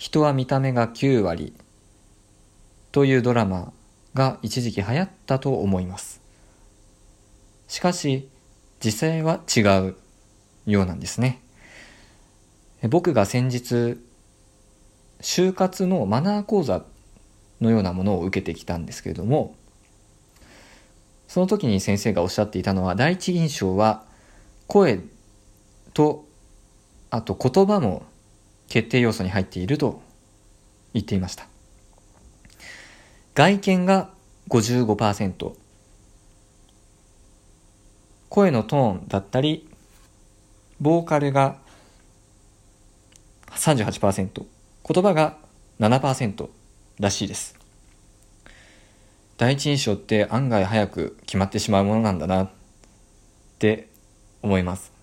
[0.00, 1.52] 人は見た目が9割
[2.90, 3.70] というドラマ
[4.14, 6.22] が一時期流行ったと思います。
[7.68, 8.26] しかし
[8.82, 9.96] 実際は違う
[10.64, 11.42] ようなんですね。
[12.88, 14.00] 僕が先日
[15.20, 16.82] 就活のマナー講座
[17.60, 19.54] のようなものを受けてきたんですけれども
[21.28, 24.06] その時に先生がおっしゃっていたのは第一印象は
[24.66, 25.00] 声
[25.92, 26.24] と
[27.10, 28.06] あと言葉も
[28.70, 30.00] 決定要素に入っていると
[30.94, 31.46] 言っていました。
[33.34, 34.10] 外見が
[34.48, 35.52] 55%
[38.28, 39.68] 声のトーンだったり
[40.80, 41.58] ボーカルが
[43.50, 44.44] 38%
[44.88, 45.36] 言葉が
[45.80, 46.48] 7%
[47.00, 47.56] らしいです。
[49.36, 52.50] 第一印象って案外早く決まってしまうものなんだなっ
[53.58, 53.88] て
[54.42, 54.99] 思います。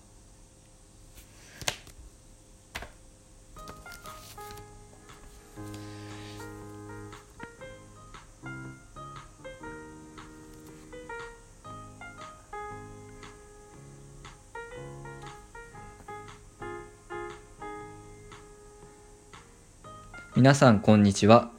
[20.38, 21.50] 皆さんこんにちは。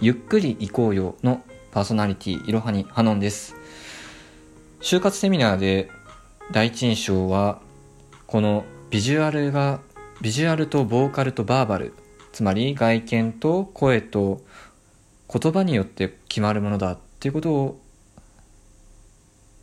[0.00, 3.56] ゆっくり行こうよのパーソナリティいろはにハノンです。
[4.80, 5.90] 就活セミナーで
[6.52, 7.60] 第一印象は
[8.28, 9.80] このビジュアルが
[10.20, 11.92] ビジュアルとボーカルとバーバル
[12.30, 14.42] つまり外見と声と
[15.28, 17.80] 言葉によって決まるものだっていうことを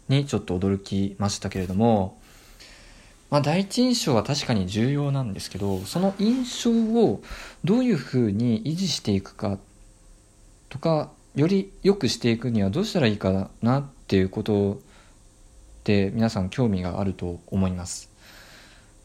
[0.10, 2.20] にちょっと驚きましたけれども
[3.30, 7.22] まあ、第一印象は確かに重要なんですけどその印象を
[7.64, 9.58] どういうふうに維持していくか
[10.70, 14.80] とかより良くしていくにはどうしたらいいかなっていうこと
[15.84, 18.10] で皆さん興味があると思います。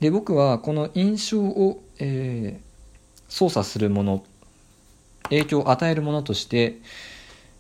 [0.00, 4.24] で僕はこの印象を、えー、操作するもの
[5.24, 6.78] 影響を与えるものとして、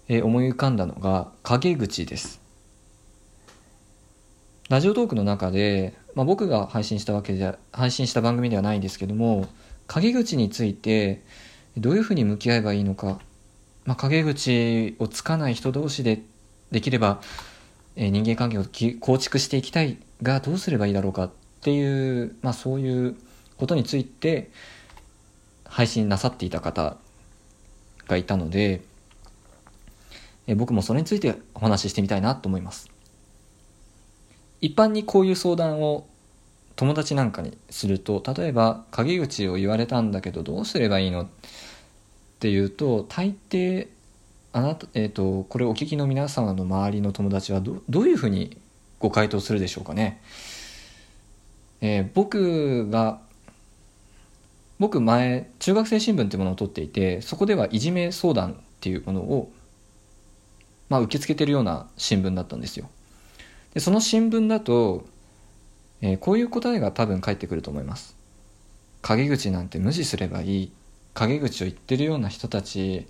[0.08, 2.40] えー、思い浮かんだのが陰口です。
[4.70, 9.48] ラジオトークの中でまあ、僕が配信したわけじゃ配信した番組ではないんですけども
[9.86, 11.22] 陰口について
[11.76, 13.20] どういうふうに向き合えばいいのか、
[13.84, 16.22] まあ、陰口をつかない人同士で
[16.70, 17.20] できれば、
[17.96, 18.64] えー、人間関係を
[19.00, 21.30] 構築していきたいがどうすればいいだろうかっ
[21.62, 23.16] ていう、まあ、そういう
[23.56, 24.50] ことについて
[25.64, 26.96] 配信なさっていた方
[28.08, 28.82] がいたので、
[30.46, 32.90] えー、僕もそれについてお話ししてみたいなと思います。
[34.60, 36.06] 一般にこういう相談を
[36.76, 41.22] 友達なんかにすると例えば陰口を言われたんだけどどうすればいいの？
[41.22, 41.26] っ
[42.38, 43.88] ていうと大抵
[44.52, 48.56] あなた、えーと、これお聞きの皆様の周りの友達はどどういうふうに
[48.98, 50.20] ご回答するでしょうかね？
[51.82, 53.20] えー、僕が
[54.78, 59.52] 僕前中学生新聞っていうものを取っていてそこではいじめ相談っていうものを、
[60.88, 62.88] まあ、受け付けてるような新聞だったんですよ。
[63.74, 65.06] でその新聞だと、
[66.00, 68.16] えー、こういう答えが多分返ってくると思います。
[69.02, 70.72] 陰口なんて無視すればいい。
[71.14, 73.06] 陰口を言ってるような人たち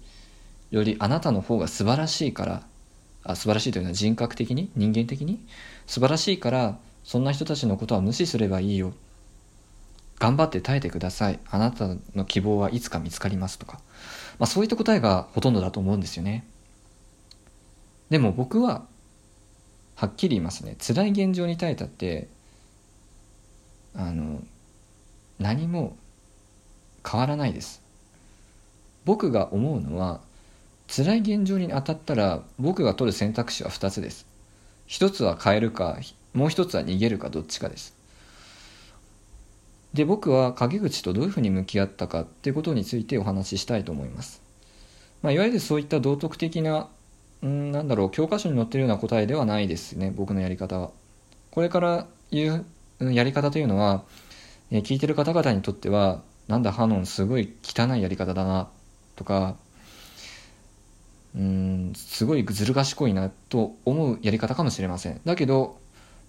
[0.70, 2.62] よりあなたの方が素晴らしいから
[3.24, 4.70] あ素晴らしいというのは人格的に？
[4.76, 5.44] 人間的に？
[5.86, 8.92] 素晴らしいからそんな人たちのことは無視すればいいよ。
[10.18, 11.40] 頑張って耐えてください。
[11.50, 13.80] あなたの希望はいつか見つかりますとか、
[14.38, 16.46] まあ、そういった答えがほとんどだと思うんですよね。
[18.10, 18.84] でも僕は
[20.00, 20.76] はっきり言いますね。
[20.80, 22.26] 辛い現状に耐えたって
[23.94, 24.40] あの
[25.38, 25.94] 何も
[27.06, 27.82] 変わらないです。
[29.04, 30.22] 僕が思うのは
[30.88, 34.24] 辛い現状に当たったら僕が取る選択肢は2つです。
[34.86, 35.98] 一つは変えるか
[36.32, 37.94] もう一つは逃げるかどっちかです。
[39.92, 44.40] で僕は陰口とどういうふうに向き合ったかっていうことについてお話ししたいと思います、
[45.20, 46.88] まあ、いわゆるそういった道徳的な
[47.42, 50.90] うんなんだろう教科書に載ってるような答えではないですね僕のやり方は。
[51.50, 52.64] これから言
[53.00, 54.04] うやり方というのは、
[54.70, 58.68] え、聞いてる方々にとってはなんだハノンすごい汚いやり方だな
[59.16, 59.56] とか
[61.34, 65.20] うんすごいずる賢いなと思うやり方かもしれません。
[65.24, 65.78] だけど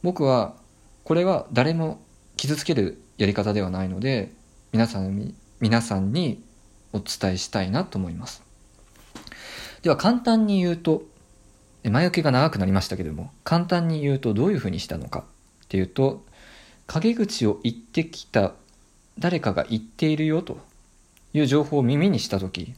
[0.04, 0.56] 僕は
[1.04, 2.00] これは誰も
[2.38, 4.32] 傷つけるやり方ではないので
[4.72, 6.44] 皆さん皆さんに
[6.94, 8.51] お伝えしたいなと思います。
[9.82, 11.04] では簡単に言うと、
[11.84, 15.26] 前置きが長くなりましたけども、簡単に言うとどういうふうにしたのか
[15.66, 16.24] っていうと、
[16.86, 18.54] 陰口を言ってきた
[19.18, 20.60] 誰かが言っているよと
[21.34, 22.76] いう情報を耳にしたとき、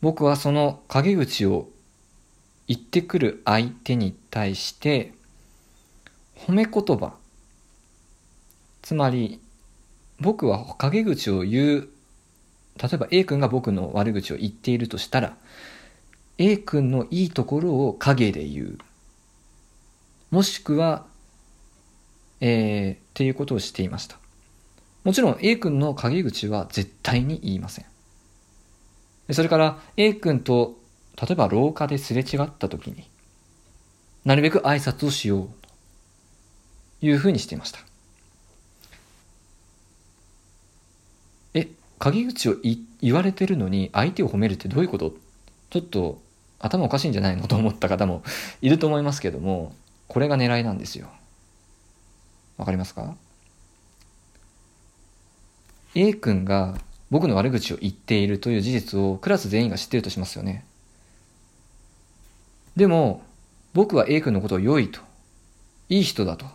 [0.00, 1.68] 僕はその陰口を
[2.68, 5.12] 言ってくる相手に対して、
[6.36, 7.14] 褒め言葉、
[8.82, 9.40] つまり
[10.20, 11.88] 僕は陰口を言う
[12.80, 15.36] 例えば A 君が僕の悪口を言っているとしたら
[16.38, 18.78] A 君のいいところを陰で言う。
[20.30, 21.04] もしくは
[22.44, 24.18] えー、っていうことをしていました。
[25.04, 27.86] もちろん A 君の陰口は絶対に言いません。
[29.30, 30.76] それから A 君と
[31.20, 33.08] 例えば廊下ですれ違った時に
[34.24, 35.48] なるべく挨拶をしよう
[37.00, 37.78] というふうにしていました。
[42.10, 42.56] え陰口を
[43.00, 45.14] 言われてるのに相手を褒めるってどういうこと？
[45.70, 46.20] ちょっと
[46.58, 47.46] 頭おかしいんじゃないの？
[47.46, 48.22] と思った方も
[48.60, 49.74] いると思いますけども
[50.08, 51.08] これが狙いなんですよ。
[52.58, 53.16] わかりますか
[55.94, 56.76] ？A 君が
[57.10, 60.64] 僕の悪口を言っているという事実をクラス全員が知ってるとしますよね。
[62.76, 63.22] でも
[63.74, 65.00] 僕は A 君のことを良いと
[65.88, 66.46] いい人だと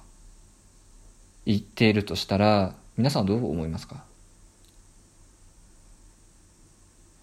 [1.46, 4.04] 言っているとしたら皆さんどう思いますか？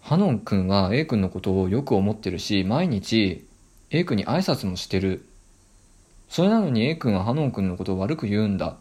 [0.04, 3.48] ハノン君は A 君のことをよく思ってるし毎日
[3.88, 5.24] A 君に挨拶もしてる。
[6.28, 8.76] それなのに A 君はハノン君のことを悪く言うんだ。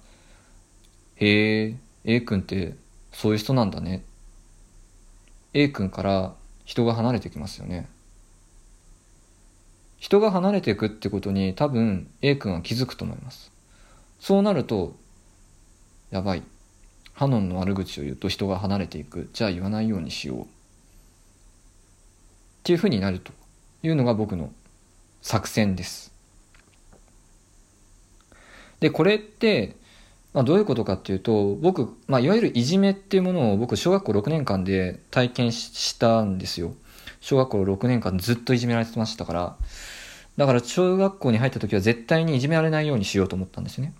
[1.15, 2.75] へえ A 君って
[3.13, 4.03] そういう人なんだね。
[5.53, 6.33] A 君から
[6.65, 7.87] 人が離れてきますよね。
[9.99, 13.49] 人が離れていくってことに多分 A 君は気づくと思います。
[14.19, 14.93] そうなると
[16.11, 16.43] やばい。
[17.13, 19.29] ハノンの悪口を言うと人が離れていく。
[19.31, 20.47] じゃあ言わないようにしよう。
[22.63, 23.33] っていうふうになると
[23.83, 24.53] いうのが僕の
[25.21, 26.13] 作戦です。
[28.79, 29.75] で、これって、
[30.33, 36.73] まあ、どういうことかっていうと、僕、まあ、いわゆるいじめっていうものを僕、小学校6年間で体験したんですよ。
[37.19, 39.57] 小学校6年間ずっといじめられてましたから。
[40.37, 43.93] だから、小学校に入った時は絶対にいじめられないようにしようと思ったんですよね。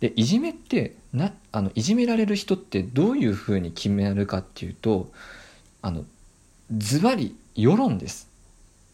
[0.00, 5.12] で、いじめって、な、あの、いじめられる人ってどういうふうに決めるかっていうと、
[5.80, 6.04] あの、
[6.76, 8.28] ズバリ世論です。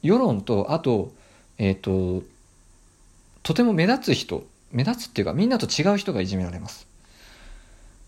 [0.03, 1.13] 世論と、あと、
[1.59, 2.25] えっ、ー、と、
[3.43, 6.87] とても目立つ人、目立つっていうかみんなと違う人がいじめられます。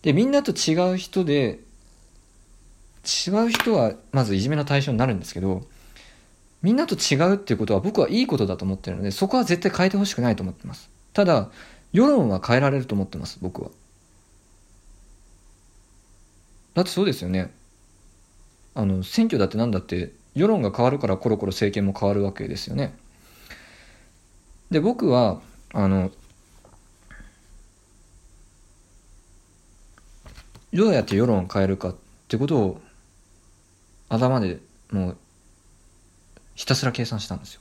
[0.02, 1.60] で、みんなと違う人で、
[3.04, 5.62] 違う人はまずいじめの対象になるんですけど、
[6.62, 10.90] みんなと違うっていうことは僕はいいことだと思ってるので、そこは絶対変えてほしくないと思ってます。
[11.12, 11.50] ただ、
[11.92, 13.70] 世論は変えられると思ってます、僕は。
[16.74, 17.50] だってそうですよね。
[18.74, 22.94] あの、選挙だって何だって世論が変わるからコロコロ政権も変わるわけですよね。
[24.70, 25.40] で僕は
[25.72, 26.10] あの
[30.72, 31.96] どうやって世論を変えるかっ
[32.28, 32.80] てことを
[34.08, 34.58] 頭で
[34.92, 35.16] もう
[36.54, 37.60] ひたすら計算したんですよ。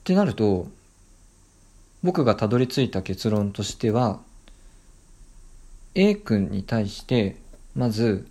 [0.00, 0.68] ってなると
[2.02, 4.20] 僕がたどり着いた結論としては
[5.94, 7.36] A 君に対して
[7.74, 8.26] まず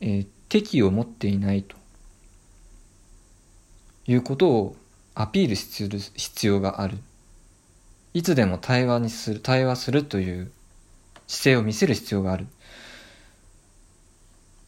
[0.00, 1.76] えー、敵を持っていないと。
[4.08, 4.76] いうことを
[5.14, 6.98] アピールする必要がある。
[8.14, 10.50] いつでも対話にする対話するという
[11.26, 12.46] 姿勢を見せる必要がある。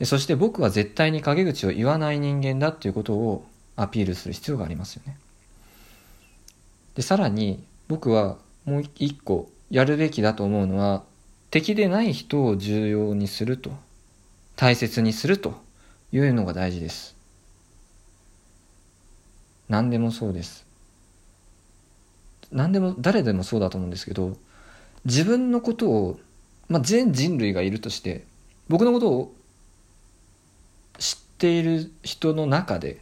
[0.05, 3.47] そして僕は絶対に陰口を言わない人間だということを
[3.77, 5.17] アピールする必要がありますよね。
[6.95, 11.05] でさらに僕はもう一個やるべきだと思うのは
[11.51, 13.71] 敵でない人を重要にすると。
[14.59, 15.55] 大切にすると
[16.11, 17.15] いうのが大事です。
[19.69, 20.67] 何でもそうです。
[22.51, 24.37] 何でも、誰でもそうだと思うんですけど、
[25.05, 26.19] 自分のことを、
[26.69, 28.25] まあ、全人類がいるとして、
[28.69, 29.35] 僕のことを
[30.99, 33.01] 知っている人の中で、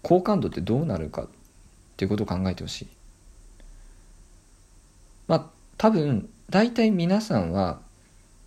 [0.00, 1.28] 好感度ってどうなるかっ
[1.98, 2.88] ていうことを考えてほしい。
[5.28, 7.83] まあ、多分、大体皆さんは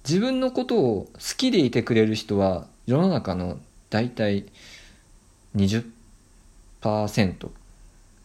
[0.08, 3.60] 自分のことを好きでいてくれる人は世の中の
[3.90, 4.46] 大体
[5.56, 7.50] 20%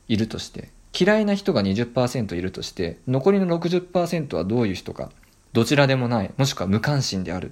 [0.06, 5.10] いるとして嫌いな人が20%いるとして残りの60%はどういう人か
[5.52, 7.50] どちらでもないもしくは無関心である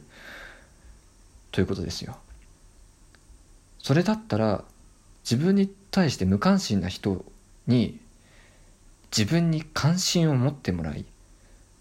[1.51, 2.17] ということですよ。
[3.79, 4.63] それだったら
[5.25, 7.25] 自分に対して無関心な人
[7.67, 7.99] に
[9.17, 11.05] 自分に関心を持ってもらい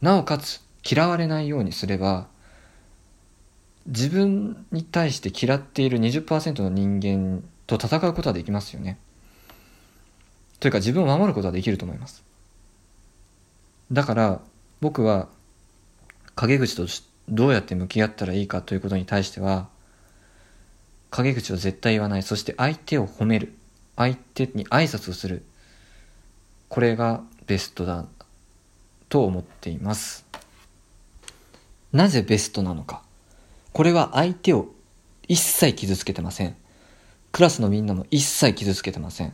[0.02, 2.28] なおかつ嫌われないようにすれば
[3.90, 9.00] 自分に対して嫌っている20%の人間と戦うことはできますよね。
[10.60, 12.24] というか自分を守ることはできると思います。
[13.92, 14.42] だから
[14.80, 15.28] 僕は
[16.36, 16.86] 陰口と
[17.28, 19.68] どうやって向き合ったらいいかということに対しては
[21.10, 22.24] 陰口を絶対言わない。
[22.24, 23.54] そして相手を褒める。
[23.96, 25.44] 相手に挨拶をする。
[26.70, 28.06] これがベストだ
[29.10, 30.26] と思っています。
[31.92, 33.09] なぜベストなのか。
[33.74, 34.70] これは相手を
[35.28, 36.56] 一切傷つけてません。
[37.32, 39.34] クラスのみんなも一切傷つけてません。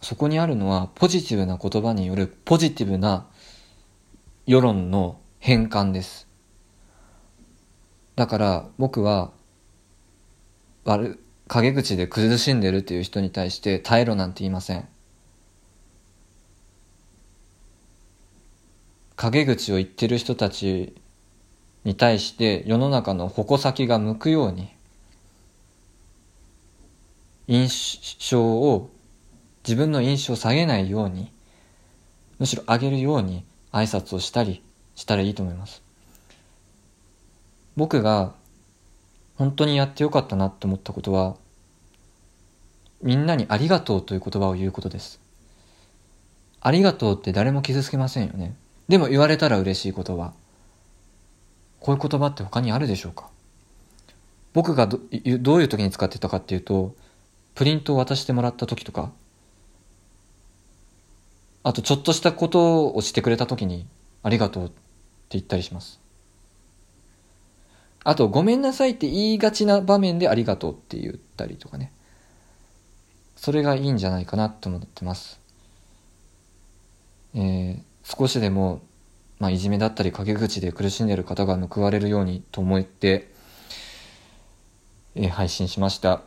[0.00, 3.26] そこにあるのはポジティブな言葉によるポジティブな
[4.46, 6.26] 世論の変換です。
[8.14, 9.32] だから僕は
[10.84, 14.88] 悪陰口で苦しんでるっていう人に対して耐えろなんて言いません。
[19.16, 20.94] 陰口を言ってる人たち
[21.86, 24.68] に対して世の中の矛先が向くように
[27.46, 28.90] 印象を
[29.62, 31.30] 自分の印象を下げないように
[32.40, 34.64] むしろ上げるように挨拶をしたり
[34.96, 35.80] したらいいと思います
[37.76, 38.34] 僕が
[39.36, 41.36] 本当にやってよかったなって思ったことは
[43.00, 45.20] みんなにありがとうという言葉を言うことです
[46.60, 48.56] ありがとうって誰も傷つけませんよね
[48.88, 50.32] でも言われたら嬉しい言葉。
[51.86, 53.30] こういう言葉って他にあるでしょうか？
[54.52, 54.98] 僕がど
[55.38, 56.96] どういう時に使ってたかっていうと、
[57.54, 59.12] プリントを渡してもらった時とか、
[61.62, 63.86] あとちょっとしたことをしてくれた時に、
[64.24, 64.74] ありがとうって
[65.30, 66.00] 言ったりします。
[68.02, 71.92] あと、ごめんなさいって言いがちな場面でありがとうって言ったりとかね。
[73.36, 75.38] それがいいんじゃないかなと思ってます。
[77.36, 78.80] えー、少しでも、
[79.38, 83.30] まあ、いじめだったり陰口で苦しんでいる方が報われるようにと思って、
[85.14, 86.22] えー、配信しました。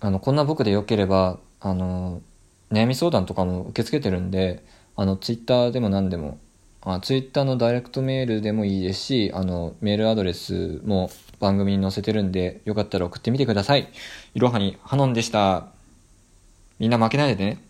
[0.00, 2.22] あの、こんな僕でよければ、あの、
[2.70, 4.64] 悩み相談とかも受け付けてるんで、
[4.96, 6.38] あの、ツイッターでも何でも、
[6.82, 13.88] あツイッターのダイレクトメールでもいいですし、あの、メールアドレスも番組に載せてるんで、よかったら送ってみてください。
[14.34, 15.68] いろはにハノンでした。
[16.78, 17.62] みんな負けないでね。